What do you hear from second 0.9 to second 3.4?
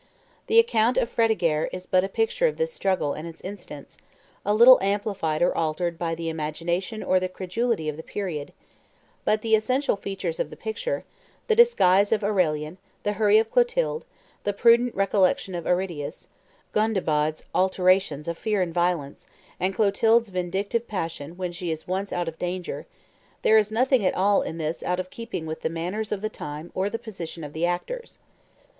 of Fredegaire is but a picture of this struggle and its